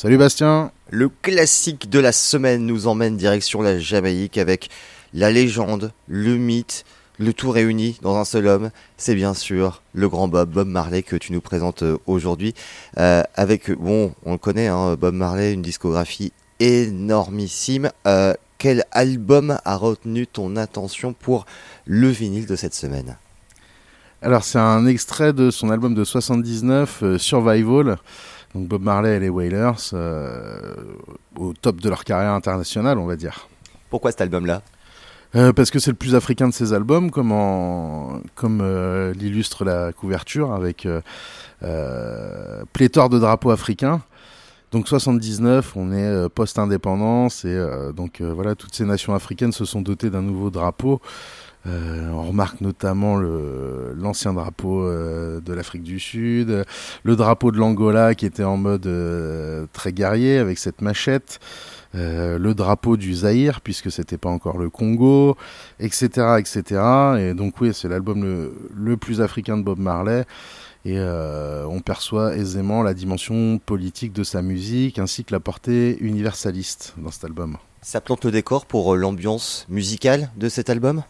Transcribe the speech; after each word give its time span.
Salut 0.00 0.16
Bastien. 0.16 0.70
Le 0.90 1.08
classique 1.08 1.90
de 1.90 1.98
la 1.98 2.12
semaine 2.12 2.64
nous 2.64 2.86
emmène 2.86 3.16
direction 3.16 3.62
la 3.62 3.80
Jamaïque 3.80 4.38
avec 4.38 4.70
la 5.12 5.32
légende, 5.32 5.90
le 6.06 6.36
mythe, 6.36 6.84
le 7.18 7.32
tout 7.32 7.50
réuni 7.50 7.98
dans 8.00 8.14
un 8.16 8.24
seul 8.24 8.46
homme, 8.46 8.70
c'est 8.96 9.16
bien 9.16 9.34
sûr 9.34 9.82
le 9.94 10.08
grand 10.08 10.28
Bob, 10.28 10.52
Bob 10.52 10.68
Marley 10.68 11.02
que 11.02 11.16
tu 11.16 11.32
nous 11.32 11.40
présentes 11.40 11.82
euh, 11.82 11.98
aujourd'hui. 12.06 12.54
Euh, 13.00 13.24
avec, 13.34 13.72
bon, 13.72 14.14
on 14.24 14.34
le 14.34 14.38
connaît, 14.38 14.68
hein, 14.68 14.94
Bob 14.94 15.14
Marley, 15.14 15.52
une 15.52 15.62
discographie 15.62 16.32
énormissime. 16.60 17.90
Euh, 18.06 18.34
quel 18.58 18.84
album 18.92 19.58
a 19.64 19.74
retenu 19.74 20.28
ton 20.28 20.54
attention 20.54 21.12
pour 21.12 21.44
le 21.86 22.06
vinyle 22.06 22.46
de 22.46 22.54
cette 22.54 22.74
semaine? 22.74 23.16
Alors 24.22 24.44
c'est 24.44 24.58
un 24.58 24.86
extrait 24.86 25.32
de 25.32 25.50
son 25.50 25.70
album 25.70 25.94
de 25.94 26.04
79, 26.04 27.16
Survival. 27.18 27.98
Donc 28.54 28.66
Bob 28.66 28.82
Marley 28.82 29.16
et 29.16 29.20
les 29.20 29.28
Wailers, 29.28 29.92
au 31.36 31.52
top 31.54 31.80
de 31.80 31.88
leur 31.88 32.04
carrière 32.04 32.32
internationale, 32.32 32.98
on 32.98 33.06
va 33.06 33.16
dire. 33.16 33.48
Pourquoi 33.90 34.10
cet 34.10 34.20
album-là? 34.22 34.62
Euh, 35.36 35.52
parce 35.52 35.70
que 35.70 35.78
c'est 35.78 35.90
le 35.90 35.96
plus 35.96 36.14
africain 36.14 36.48
de 36.48 36.54
ses 36.54 36.72
albums, 36.72 37.10
comme, 37.10 37.30
comme 38.34 38.60
euh, 38.62 39.12
l'illustre 39.12 39.64
la 39.64 39.92
couverture, 39.92 40.54
avec 40.54 40.86
euh, 41.62 42.64
pléthore 42.72 43.10
de 43.10 43.18
drapeaux 43.18 43.50
africains. 43.50 44.00
Donc 44.72 44.88
79, 44.88 45.76
on 45.76 45.92
est 45.92 46.28
post-indépendance 46.28 47.46
et 47.46 47.58
donc 47.96 48.20
voilà, 48.20 48.54
toutes 48.54 48.74
ces 48.74 48.84
nations 48.84 49.14
africaines 49.14 49.52
se 49.52 49.64
sont 49.64 49.80
dotées 49.80 50.10
d'un 50.10 50.20
nouveau 50.20 50.50
drapeau. 50.50 51.00
On 51.66 52.22
remarque 52.22 52.60
notamment 52.60 53.16
l'ancien 53.18 54.32
drapeau 54.32 54.88
de 54.88 55.52
l'Afrique 55.52 55.82
du 55.82 56.00
Sud, 56.00 56.64
le 57.02 57.16
drapeau 57.16 57.52
de 57.52 57.58
l'Angola 57.58 58.14
qui 58.14 58.26
était 58.26 58.44
en 58.44 58.56
mode 58.56 58.88
très 59.72 59.92
guerrier 59.92 60.38
avec 60.38 60.58
cette 60.58 60.80
machette. 60.80 61.40
Euh, 61.94 62.38
le 62.38 62.54
drapeau 62.54 62.98
du 62.98 63.14
Zaïre, 63.14 63.62
puisque 63.62 63.90
c'était 63.90 64.18
pas 64.18 64.28
encore 64.28 64.58
le 64.58 64.68
Congo, 64.68 65.36
etc., 65.80 66.36
etc. 66.38 66.82
Et 67.18 67.34
donc 67.34 67.60
oui, 67.60 67.72
c'est 67.72 67.88
l'album 67.88 68.52
le, 68.74 68.96
plus 68.96 69.20
africain 69.20 69.56
de 69.56 69.62
Bob 69.62 69.78
Marley. 69.78 70.24
Et 70.84 70.96
euh, 70.96 71.64
on 71.66 71.80
perçoit 71.80 72.36
aisément 72.36 72.82
la 72.82 72.94
dimension 72.94 73.58
politique 73.58 74.12
de 74.12 74.22
sa 74.22 74.42
musique, 74.42 74.98
ainsi 74.98 75.24
que 75.24 75.32
la 75.32 75.40
portée 75.40 75.98
universaliste 76.00 76.94
dans 76.98 77.10
cet 77.10 77.24
album. 77.24 77.56
Ça 77.80 78.00
plante 78.00 78.24
le 78.24 78.30
décor 78.30 78.66
pour 78.66 78.94
euh, 78.94 78.96
l'ambiance 78.96 79.66
musicale 79.68 80.30
de 80.36 80.48
cet 80.48 80.68
album? 80.68 81.02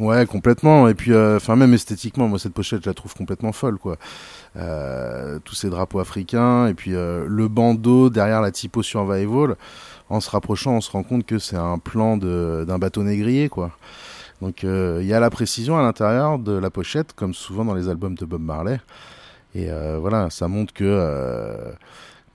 Ouais, 0.00 0.26
complètement. 0.26 0.88
Et 0.88 0.94
puis, 0.94 1.14
enfin, 1.14 1.54
même 1.54 1.74
esthétiquement, 1.74 2.26
moi, 2.26 2.40
cette 2.40 2.54
pochette, 2.54 2.82
je 2.82 2.90
la 2.90 2.94
trouve 2.94 3.14
complètement 3.14 3.52
folle, 3.52 3.78
quoi. 3.78 3.96
tous 5.44 5.54
ces 5.54 5.70
drapeaux 5.70 6.00
africains, 6.00 6.66
et 6.66 6.74
puis 6.74 6.90
le 6.92 7.48
bandeau 7.48 8.10
derrière 8.10 8.40
la 8.40 8.50
typo 8.50 8.82
survival 8.82 9.56
en 10.10 10.20
se 10.20 10.28
rapprochant, 10.28 10.72
on 10.72 10.80
se 10.80 10.90
rend 10.90 11.04
compte 11.04 11.24
que 11.24 11.38
c'est 11.38 11.56
un 11.56 11.78
plan 11.78 12.16
d'un 12.16 12.78
bateau 12.78 13.02
négrier, 13.04 13.48
quoi. 13.48 13.70
Donc 14.42 14.64
euh, 14.64 14.98
il 15.02 15.06
y 15.06 15.14
a 15.14 15.20
la 15.20 15.30
précision 15.30 15.78
à 15.78 15.82
l'intérieur 15.82 16.38
de 16.38 16.52
la 16.52 16.70
pochette, 16.70 17.12
comme 17.12 17.32
souvent 17.32 17.64
dans 17.64 17.74
les 17.74 17.88
albums 17.88 18.16
de 18.16 18.24
Bob 18.24 18.42
Marley. 18.42 18.80
Et 19.54 19.70
euh, 19.70 19.98
voilà, 20.00 20.30
ça 20.30 20.48
montre 20.48 20.72
que 20.72 20.84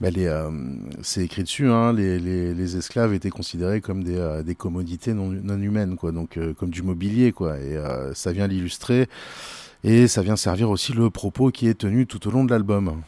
euh, 0.03 0.49
bah, 0.49 0.49
c'est 1.01 1.23
écrit 1.23 1.43
dessus, 1.43 1.69
hein, 1.69 1.93
les, 1.93 2.77
esclaves 2.77 3.13
étaient 3.13 3.29
considérés 3.29 3.81
comme 3.81 4.03
des, 4.03 4.55
commodités 4.55 5.13
non, 5.13 5.31
humaines, 5.31 5.95
donc 6.01 6.39
comme 6.57 6.69
du 6.69 6.83
mobilier, 6.83 7.33
ça 8.13 8.31
vient 8.31 8.47
l'illustrer 8.47 9.07
et 9.83 10.07
ça 10.07 10.21
vient 10.21 10.35
servir 10.35 10.69
aussi 10.69 10.93
le 10.93 11.09
propos 11.09 11.51
qui 11.51 11.67
est 11.67 11.75
tenu 11.75 12.07
tout 12.07 12.27
au 12.27 12.31
long 12.31 12.43
de 12.43 12.51
l'album 12.51 13.01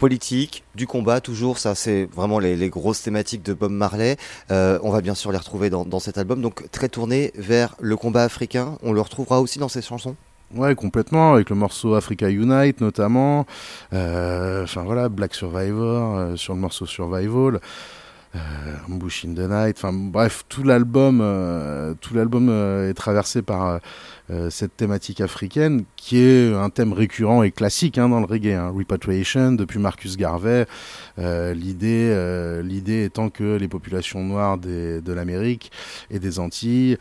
politique, 0.00 0.64
du 0.74 0.86
combat, 0.86 1.20
toujours, 1.20 1.58
ça 1.58 1.74
c'est 1.74 2.06
vraiment 2.06 2.38
les, 2.38 2.70
grosses 2.70 3.02
thématiques 3.02 3.42
de 3.42 3.52
Bob 3.52 3.70
Marley. 3.70 4.16
Euh, 4.50 4.78
on 4.82 4.90
va 4.90 5.02
bien 5.02 5.14
sûr 5.14 5.30
les 5.30 5.36
retrouver 5.36 5.68
dans, 5.68 6.00
cet 6.00 6.16
album, 6.16 6.40
donc 6.40 6.70
très 6.70 6.88
tourné 6.88 7.32
vers 7.34 7.76
le 7.80 7.96
combat 7.98 8.24
africain. 8.24 8.78
On 8.82 8.92
le 8.92 9.00
retrouvera 9.02 9.42
aussi 9.42 9.58
dans 9.58 9.68
ses 9.68 9.82
chansons? 9.82 10.16
Ouais, 10.54 10.74
complètement, 10.74 11.34
avec 11.34 11.48
le 11.48 11.54
morceau 11.54 11.94
Africa 11.94 12.28
Unite 12.28 12.80
notamment. 12.80 13.46
Euh, 13.92 14.64
enfin 14.64 14.82
voilà, 14.82 15.08
Black 15.08 15.32
Survivor 15.32 16.18
euh, 16.18 16.36
sur 16.36 16.54
le 16.54 16.60
morceau 16.60 16.86
Survival. 16.86 17.60
Ambush 18.88 19.24
in 19.24 19.34
the 19.34 19.48
Night, 19.48 19.76
enfin 19.76 19.92
bref, 19.92 20.44
tout 20.48 20.62
l'album, 20.62 21.18
tout 22.00 22.14
l'album 22.14 22.48
est 22.88 22.94
traversé 22.94 23.42
par 23.42 23.80
euh, 24.30 24.48
cette 24.48 24.76
thématique 24.76 25.20
africaine 25.20 25.82
qui 25.96 26.18
est 26.18 26.54
un 26.54 26.70
thème 26.70 26.92
récurrent 26.92 27.42
et 27.42 27.50
classique 27.50 27.98
hein, 27.98 28.08
dans 28.08 28.20
le 28.20 28.26
reggae. 28.26 28.54
Hein. 28.54 28.72
Repatriation 28.76 29.52
depuis 29.52 29.80
Marcus 29.80 30.16
Garvey, 30.16 30.66
euh, 31.18 31.52
l'idée, 31.52 32.10
euh, 32.12 32.62
l'idée 32.62 33.04
étant 33.04 33.28
que 33.28 33.56
les 33.56 33.66
populations 33.66 34.22
noires 34.22 34.56
de 34.56 35.12
l'Amérique 35.12 35.72
et 36.10 36.20
des 36.20 36.38
Antilles, 36.38 36.96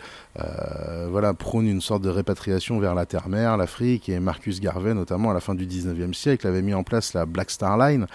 voilà, 1.12 1.34
prônent 1.34 1.68
une 1.68 1.82
sorte 1.82 2.02
de 2.02 2.10
répatriation 2.10 2.80
vers 2.80 2.96
la 2.96 3.06
terre-mère, 3.06 3.58
l'Afrique. 3.58 4.10
Et 4.10 4.20
Marcus 4.20 4.60
Garvey, 4.60 4.94
notamment 4.94 5.32
à 5.32 5.34
la 5.34 5.40
fin 5.40 5.54
du 5.54 5.68
19e 5.68 6.14
siècle, 6.14 6.48
avait 6.48 6.62
mis 6.62 6.74
en 6.74 6.84
place 6.84 7.14
la 7.14 7.26
Black 7.26 7.52
Star 7.52 7.78
Line. 7.78 8.08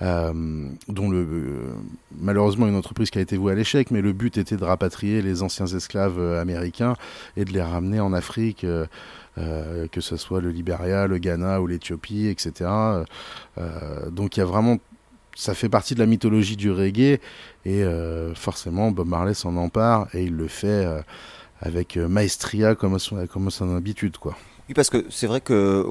Dont 0.00 1.10
le, 1.10 1.26
malheureusement 2.20 2.68
une 2.68 2.76
entreprise 2.76 3.10
qui 3.10 3.18
a 3.18 3.20
été 3.20 3.36
vouée 3.36 3.52
à 3.52 3.54
l'échec, 3.56 3.90
mais 3.90 4.00
le 4.00 4.12
but 4.12 4.38
était 4.38 4.56
de 4.56 4.64
rapatrier 4.64 5.22
les 5.22 5.42
anciens 5.42 5.66
esclaves 5.66 6.20
américains 6.36 6.94
et 7.36 7.44
de 7.44 7.52
les 7.52 7.62
ramener 7.62 8.00
en 8.00 8.12
Afrique 8.12 8.64
euh, 8.64 8.86
euh, 9.38 9.86
que 9.86 10.00
ce 10.00 10.16
soit 10.16 10.40
le 10.40 10.50
Liberia, 10.50 11.06
le 11.06 11.18
Ghana 11.18 11.60
ou 11.60 11.68
l'Éthiopie, 11.68 12.26
etc. 12.26 12.70
Euh, 13.58 14.10
donc 14.10 14.36
il 14.36 14.40
y 14.40 14.42
a 14.42 14.46
vraiment 14.46 14.78
ça 15.36 15.54
fait 15.54 15.68
partie 15.68 15.94
de 15.94 16.00
la 16.00 16.06
mythologie 16.06 16.56
du 16.56 16.72
reggae 16.72 17.20
et 17.64 17.84
forcément 18.34 18.90
Bob 18.90 19.06
Marley 19.06 19.34
s'en 19.34 19.56
empare 19.56 20.08
et 20.12 20.24
il 20.24 20.34
le 20.34 20.48
fait 20.48 20.84
avec 21.60 21.96
maestria 21.96 22.74
comme 22.74 22.98
son, 22.98 23.24
comme 23.28 23.48
son 23.52 23.76
habitude 23.76 24.18
quoi. 24.18 24.36
Oui, 24.68 24.74
parce 24.74 24.90
que 24.90 25.06
c'est 25.08 25.26
vrai 25.26 25.40
que 25.40 25.86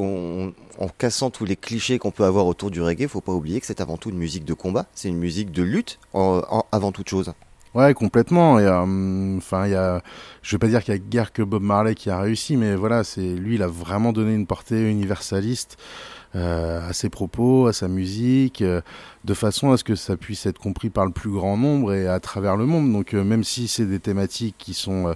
en 0.78 0.88
cassant 0.88 1.32
tous 1.32 1.46
les 1.46 1.56
clichés 1.56 1.98
qu'on 1.98 2.12
peut 2.12 2.26
avoir 2.26 2.46
autour 2.46 2.70
du 2.70 2.82
reggae, 2.82 3.08
faut 3.08 3.22
pas 3.22 3.32
oublier 3.34 3.60
que 3.60 3.66
c'est 3.66 3.82
avant 3.82 3.98
tout 3.98 4.10
une 4.10 4.18
musique 4.18 4.46
de 4.46 4.54
combat, 4.54 4.86
c'est 4.94 5.10
une 5.10 5.18
musique 5.18 5.52
de 5.52 5.64
lutte 5.64 6.00
avant 6.14 6.92
toute 6.92 7.10
chose. 7.10 7.34
Ouais, 7.74 7.94
complètement. 7.94 8.60
Et, 8.60 8.68
hum, 8.68 9.38
enfin, 9.38 9.66
il 9.66 9.72
y 9.72 9.76
a, 9.76 10.02
je 10.42 10.56
vais 10.56 10.60
pas 10.60 10.68
dire 10.68 10.84
qu'il 10.84 10.94
y 10.94 10.98
a 10.98 11.00
guère 11.00 11.32
que 11.34 11.42
Bob 11.42 11.62
Marley 11.62 11.96
qui 11.96 12.10
a 12.10 12.20
réussi, 12.20 12.58
mais 12.58 12.76
voilà, 12.76 13.04
c'est 13.04 13.22
lui, 13.36 13.56
il 13.56 13.64
a 13.64 13.68
vraiment 13.68 14.14
donné 14.14 14.34
une 14.34 14.48
portée 14.48 14.90
universaliste 14.90 15.78
euh, 16.36 16.88
à 16.90 16.94
ses 16.94 17.10
propos, 17.10 17.68
à 17.68 17.74
sa 17.74 17.88
musique, 17.88 18.62
euh, 18.62 18.82
de 19.26 19.34
façon 19.34 19.72
à 19.72 19.78
ce 19.78 19.84
que 19.84 19.96
ça 19.96 20.18
puisse 20.18 20.46
être 20.46 20.60
compris 20.60 20.90
par 20.90 21.06
le 21.06 21.12
plus 21.12 21.30
grand 21.30 21.58
nombre 21.58 21.94
et 21.94 22.08
à 22.08 22.20
travers 22.20 22.58
le 22.58 22.66
monde. 22.66 22.92
Donc, 22.92 23.14
euh, 23.14 23.24
même 23.24 23.44
si 23.44 23.68
c'est 23.68 23.86
des 23.86 24.00
thématiques 24.00 24.56
qui 24.58 24.74
sont 24.74 25.16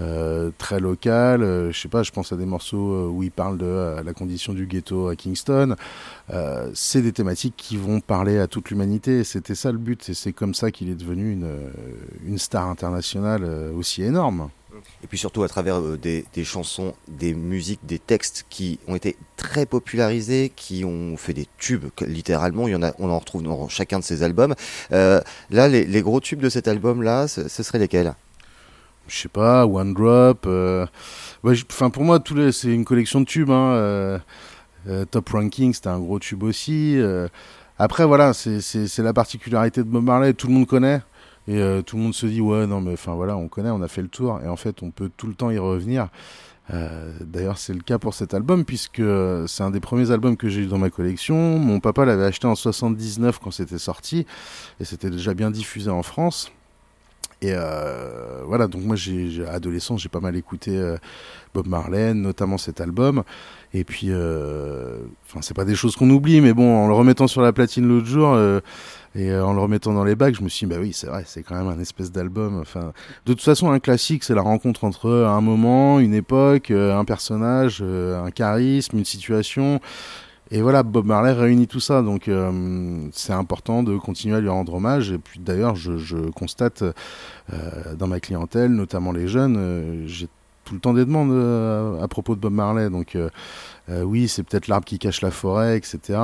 euh, 0.00 0.50
très 0.58 0.80
local. 0.80 1.42
Euh, 1.42 1.70
je 1.70 1.80
sais 1.80 1.88
pas, 1.88 2.02
je 2.02 2.10
pense 2.10 2.32
à 2.32 2.36
des 2.36 2.46
morceaux 2.46 2.92
euh, 2.92 3.06
où 3.06 3.22
il 3.22 3.30
parle 3.30 3.58
de 3.58 4.02
la 4.04 4.12
condition 4.12 4.52
du 4.52 4.66
ghetto 4.66 5.08
à 5.08 5.14
Kingston. 5.14 5.76
c'est 6.74 7.02
des 7.02 7.12
thématiques 7.12 7.54
qui 7.56 7.76
vont 7.76 8.00
parler 8.00 8.38
à 8.38 8.48
toute 8.48 8.70
l'humanité. 8.70 9.22
C'était 9.22 9.54
ça 9.54 9.70
le 9.70 9.78
but. 9.78 10.08
Et 10.08 10.14
c'est 10.14 10.32
comme 10.32 10.54
ça 10.54 10.70
qu'il 10.70 10.90
est 10.90 10.96
devenu 10.96 11.32
une, 11.32 12.38
star 12.38 12.68
internationale 12.68 13.44
aussi 13.76 14.02
énorme. 14.02 14.50
Et 15.04 15.06
puis 15.06 15.16
surtout 15.16 15.44
à 15.44 15.48
travers 15.48 15.80
des, 15.80 16.24
chansons, 16.42 16.94
des 17.06 17.32
musiques, 17.32 17.80
des 17.84 18.00
textes 18.00 18.44
qui 18.50 18.80
ont 18.88 18.96
été 18.96 19.16
très 19.36 19.66
popularisés, 19.66 20.50
qui 20.54 20.84
ont 20.84 21.16
fait 21.16 21.34
des 21.34 21.46
tubes, 21.58 21.86
littéralement. 22.00 22.66
Il 22.66 22.72
y 22.72 22.74
en 22.74 22.82
a, 22.82 22.92
on 22.98 23.08
en 23.08 23.18
retrouve 23.18 23.44
dans 23.44 23.68
chacun 23.68 24.00
de 24.00 24.04
ces 24.04 24.24
albums. 24.24 24.54
là, 24.90 25.22
les, 25.50 25.86
les, 25.86 26.02
gros 26.02 26.20
tubes 26.20 26.40
de 26.40 26.48
cet 26.48 26.66
album-là, 26.66 27.28
ce, 27.28 27.48
ce 27.48 27.62
seraient 27.62 27.78
lesquels? 27.78 28.14
Je 29.08 29.16
sais 29.18 29.28
pas, 29.28 29.66
One 29.66 29.94
Drop. 29.94 30.44
Euh, 30.46 30.86
enfin, 31.44 31.90
pour 31.90 32.04
moi, 32.04 32.22
c'est 32.52 32.72
une 32.72 32.84
collection 32.84 33.20
de 33.20 33.26
tubes. 33.26 33.50
Hein, 33.50 33.72
euh, 33.72 34.18
euh, 34.88 35.04
Top 35.04 35.28
Ranking, 35.30 35.72
c'était 35.72 35.88
un 35.88 35.98
gros 35.98 36.18
tube 36.18 36.42
aussi. 36.42 36.98
après, 37.78 38.04
voilà, 38.04 38.32
c'est 38.32 38.98
la 38.98 39.12
particularité 39.12 39.82
de 39.82 39.88
Bob 39.88 40.04
Marley. 40.04 40.34
Tout 40.34 40.48
le 40.48 40.54
monde 40.54 40.66
connaît. 40.66 41.02
Et 41.46 41.60
tout 41.84 41.96
le 41.96 42.02
monde 42.02 42.14
se 42.14 42.26
dit, 42.26 42.40
ouais, 42.40 42.66
non, 42.66 42.80
mais 42.80 42.94
enfin 42.94 43.14
voilà, 43.14 43.36
on 43.36 43.48
connaît, 43.48 43.70
on 43.70 43.82
a 43.82 43.88
fait 43.88 44.02
le 44.02 44.08
tour. 44.08 44.40
Et 44.42 44.48
en 44.48 44.56
fait, 44.56 44.82
on 44.82 44.90
peut 44.90 45.10
tout 45.14 45.26
le 45.26 45.34
temps 45.34 45.50
y 45.50 45.58
revenir. 45.58 46.08
D'ailleurs, 47.20 47.58
c'est 47.58 47.74
le 47.74 47.82
cas 47.82 47.98
pour 47.98 48.14
cet 48.14 48.32
album, 48.32 48.64
puisque 48.64 49.02
c'est 49.46 49.62
un 49.62 49.70
des 49.70 49.80
premiers 49.80 50.10
albums 50.10 50.36
que 50.38 50.48
j'ai 50.48 50.62
eu 50.62 50.66
dans 50.66 50.78
ma 50.78 50.88
collection. 50.88 51.58
Mon 51.58 51.80
papa 51.80 52.06
l'avait 52.06 52.24
acheté 52.24 52.46
en 52.46 52.54
79 52.54 53.38
quand 53.38 53.50
c'était 53.50 53.78
sorti, 53.78 54.26
et 54.80 54.84
c'était 54.86 55.10
déjà 55.10 55.34
bien 55.34 55.50
diffusé 55.50 55.90
en 55.90 56.02
France. 56.02 56.50
Et 57.42 57.52
euh, 57.52 58.42
voilà, 58.46 58.66
donc 58.68 58.82
moi, 58.84 58.96
j'ai 58.96 59.46
adolescent, 59.46 59.96
j'ai 59.96 60.08
pas 60.08 60.20
mal 60.20 60.36
écouté 60.36 60.76
euh, 60.76 60.96
Bob 61.52 61.66
Marley, 61.66 62.14
notamment 62.14 62.58
cet 62.58 62.80
album. 62.80 63.22
Et 63.72 63.84
puis, 63.84 64.08
euh, 64.10 65.00
enfin, 65.26 65.40
c'est 65.42 65.54
pas 65.54 65.64
des 65.64 65.74
choses 65.74 65.96
qu'on 65.96 66.08
oublie, 66.10 66.40
mais 66.40 66.52
bon, 66.52 66.76
en 66.76 66.86
le 66.86 66.94
remettant 66.94 67.26
sur 67.26 67.42
la 67.42 67.52
platine 67.52 67.86
l'autre 67.86 68.06
jour 68.06 68.38
et 69.16 69.34
en 69.34 69.52
le 69.52 69.60
remettant 69.60 69.92
dans 69.92 70.04
les 70.04 70.14
bacs, 70.14 70.34
je 70.36 70.42
me 70.42 70.48
suis 70.48 70.66
dit, 70.66 70.74
bah 70.74 70.80
oui, 70.80 70.92
c'est 70.92 71.06
vrai, 71.06 71.24
c'est 71.26 71.42
quand 71.42 71.56
même 71.56 71.68
un 71.68 71.80
espèce 71.80 72.10
d'album. 72.10 72.60
Enfin, 72.60 72.92
de 73.26 73.32
toute 73.32 73.42
façon, 73.42 73.70
un 73.70 73.78
classique, 73.78 74.24
c'est 74.24 74.34
la 74.34 74.42
rencontre 74.42 74.84
entre 74.84 75.10
un 75.10 75.40
moment, 75.40 76.00
une 76.00 76.14
époque, 76.14 76.70
un 76.70 77.04
personnage, 77.04 77.82
un 77.82 78.30
charisme, 78.30 78.98
une 78.98 79.04
situation. 79.04 79.80
Et 80.50 80.60
voilà, 80.60 80.82
Bob 80.82 81.06
Marley 81.06 81.32
réunit 81.32 81.66
tout 81.66 81.80
ça, 81.80 82.02
donc 82.02 82.28
euh, 82.28 83.08
c'est 83.12 83.32
important 83.32 83.82
de 83.82 83.96
continuer 83.96 84.36
à 84.36 84.40
lui 84.40 84.50
rendre 84.50 84.74
hommage. 84.74 85.10
Et 85.10 85.18
puis 85.18 85.40
d'ailleurs, 85.40 85.74
je, 85.74 86.30
constate 86.30 86.82
euh, 86.82 87.94
dans 87.96 88.06
ma 88.06 88.20
clientèle, 88.20 88.70
notamment 88.72 89.12
les 89.12 89.26
jeunes, 89.26 89.56
euh, 89.56 90.06
j'ai 90.06 90.28
tout 90.64 90.74
le 90.74 90.80
temps 90.80 90.94
des 90.94 91.04
demandes 91.04 92.02
à 92.02 92.08
propos 92.08 92.34
de 92.34 92.40
Bob 92.40 92.52
Marley. 92.52 92.88
Donc 92.88 93.18
oui, 93.88 94.28
c'est 94.28 94.42
peut-être 94.42 94.66
l'arbre 94.68 94.86
qui 94.86 94.98
cache 94.98 95.20
la 95.20 95.30
forêt, 95.30 95.76
etc. 95.76 96.18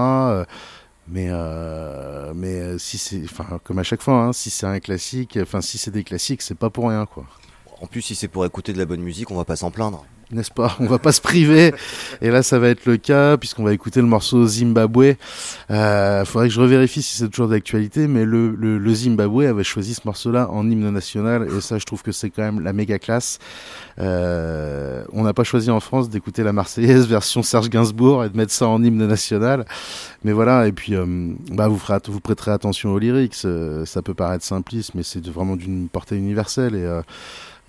mais 1.08 1.30
mais 2.34 2.78
si 2.78 2.96
c'est, 2.96 3.22
enfin 3.24 3.60
comme 3.64 3.78
à 3.78 3.82
chaque 3.82 4.00
fois, 4.00 4.14
hein, 4.14 4.32
si 4.32 4.48
c'est 4.48 4.66
un 4.66 4.80
classique, 4.80 5.38
enfin 5.42 5.60
si 5.60 5.76
c'est 5.76 5.90
des 5.90 6.04
classiques, 6.04 6.40
c'est 6.40 6.54
pas 6.54 6.70
pour 6.70 6.88
rien, 6.88 7.04
quoi. 7.04 7.26
En 7.82 7.86
plus, 7.86 8.00
si 8.00 8.14
c'est 8.14 8.28
pour 8.28 8.46
écouter 8.46 8.72
de 8.72 8.78
la 8.78 8.86
bonne 8.86 9.02
musique, 9.02 9.30
on 9.30 9.36
va 9.36 9.44
pas 9.44 9.56
s'en 9.56 9.70
plaindre 9.70 10.06
n'est-ce 10.32 10.50
pas 10.50 10.76
On 10.80 10.86
va 10.86 10.98
pas 10.98 11.12
se 11.12 11.20
priver. 11.20 11.74
Et 12.20 12.30
là, 12.30 12.42
ça 12.42 12.58
va 12.58 12.68
être 12.68 12.86
le 12.86 12.96
cas 12.96 13.36
puisqu'on 13.36 13.64
va 13.64 13.72
écouter 13.72 14.00
le 14.00 14.06
morceau 14.06 14.46
Zimbabwe. 14.46 15.16
Euh, 15.70 16.24
faudrait 16.24 16.48
que 16.48 16.54
je 16.54 16.60
revérifie 16.60 17.02
si 17.02 17.16
c'est 17.16 17.28
toujours 17.28 17.48
d'actualité, 17.48 18.06
mais 18.06 18.24
le, 18.24 18.50
le, 18.50 18.94
Zimbabwe 18.94 19.42
avait 19.42 19.64
choisi 19.64 19.94
ce 19.94 20.02
morceau-là 20.04 20.50
en 20.50 20.68
hymne 20.68 20.90
national 20.90 21.48
et 21.56 21.60
ça, 21.60 21.78
je 21.78 21.84
trouve 21.84 22.02
que 22.02 22.12
c'est 22.12 22.30
quand 22.30 22.42
même 22.42 22.60
la 22.60 22.72
méga 22.72 22.98
classe. 22.98 23.38
Euh, 23.98 25.04
on 25.12 25.22
n'a 25.22 25.32
pas 25.32 25.44
choisi 25.44 25.70
en 25.70 25.80
France 25.80 26.10
d'écouter 26.10 26.42
la 26.42 26.52
Marseillaise 26.52 27.06
version 27.06 27.42
Serge 27.42 27.68
Gainsbourg 27.68 28.24
et 28.24 28.28
de 28.28 28.36
mettre 28.36 28.52
ça 28.52 28.66
en 28.66 28.82
hymne 28.82 29.06
national. 29.06 29.64
Mais 30.24 30.32
voilà, 30.32 30.66
et 30.66 30.72
puis 30.72 30.94
euh, 30.94 31.06
bah 31.50 31.68
vous, 31.68 31.78
ferez, 31.78 31.98
vous 32.06 32.20
prêterez 32.20 32.50
attention 32.50 32.90
aux 32.90 32.98
lyrics. 32.98 33.36
Euh, 33.44 33.84
ça 33.86 34.02
peut 34.02 34.14
paraître 34.14 34.44
simpliste, 34.44 34.94
mais 34.94 35.02
c'est 35.02 35.26
vraiment 35.28 35.56
d'une 35.56 35.88
portée 35.88 36.16
universelle 36.16 36.74
et 36.74 36.84
euh, 36.84 37.02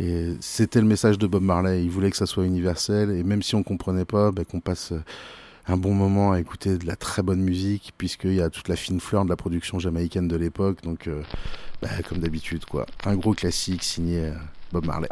et 0.02 0.36
c'était 0.40 0.82
le 0.82 0.88
message 0.88 1.20
de 1.20 1.28
Bob 1.28 1.44
Marley. 1.44 1.84
Il 1.84 1.92
voulait 1.92 2.10
que 2.10 2.18
ça 2.18 2.26
soit 2.26 2.46
universel. 2.46 3.12
Et 3.12 3.24
même 3.24 3.44
si 3.44 3.54
on 3.54 3.62
comprenait 3.62 4.06
pas, 4.06 4.32
ben, 4.32 4.44
qu'on 4.44 4.60
passe 4.60 4.94
un 5.68 5.78
bon 5.78 5.94
moment 5.94 6.32
à 6.32 6.40
écouter 6.40 6.80
de 6.80 6.88
la 6.88 6.96
très 6.96 7.22
bonne 7.22 7.42
musique, 7.42 7.94
puisqu'il 8.00 8.34
y 8.34 8.42
a 8.42 8.50
toute 8.50 8.68
la 8.68 8.76
fine 8.76 9.00
fleur 9.00 9.26
de 9.26 9.30
la 9.30 9.36
production 9.36 9.78
jamaïcaine 9.78 10.28
de 10.28 10.36
l'époque. 10.36 10.82
Donc, 10.82 11.06
euh, 11.06 11.22
ben, 11.84 11.90
comme 12.10 12.18
d'habitude, 12.18 12.66
quoi. 12.66 12.88
Un 13.06 13.16
gros 13.16 13.36
classique 13.36 13.84
signé 13.84 14.26
euh, 14.26 14.34
Bob 14.72 14.88
Marley. 14.88 15.10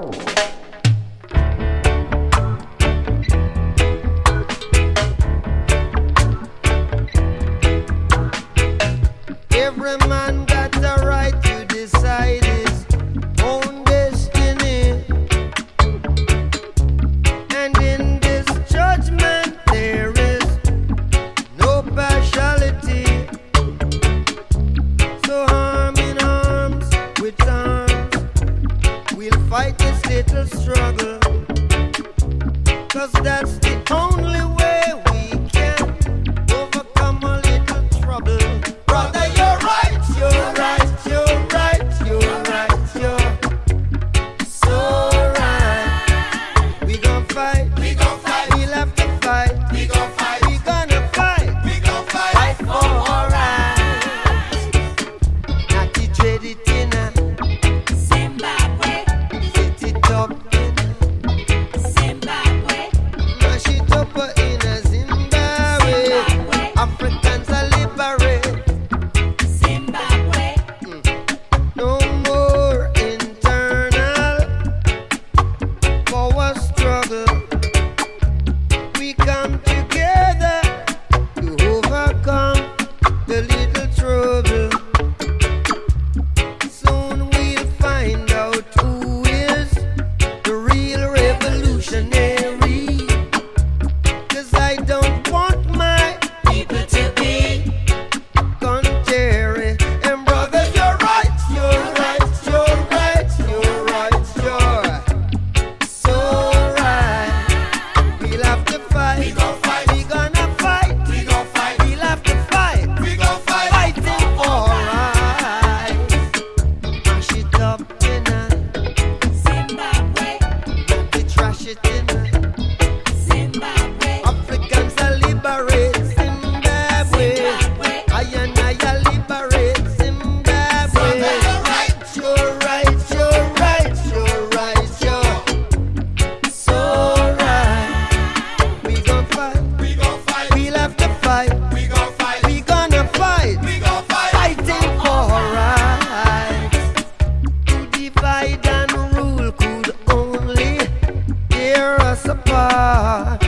God. 152.69 153.43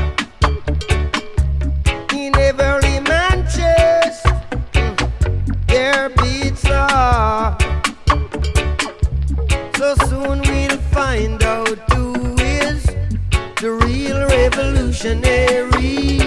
In 2.11 2.35
every 2.37 2.99
man's 3.01 3.55
chest, 3.55 4.25
there 5.67 6.09
beats 6.09 6.65
are. 6.65 7.55
So 9.77 9.95
soon 10.09 10.41
we'll 10.41 10.81
find 10.97 11.43
out 11.43 11.77
who 11.93 12.35
is 12.39 12.83
the 13.61 13.71
real 13.85 14.21
revolutionary. 14.27 16.21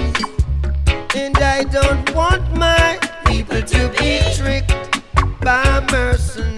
And 1.16 1.36
I 1.38 1.64
don't 1.64 2.14
want 2.14 2.44
my 2.56 2.98
people 3.26 3.62
to 3.62 3.88
be 3.98 4.20
tricked 4.36 5.00
by 5.40 5.84
mercenary. 5.90 6.53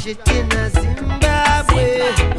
shit 0.00 0.28
in 0.28 0.48
Zimbabwe. 0.48 0.70
Zimbabwe. 0.70 2.29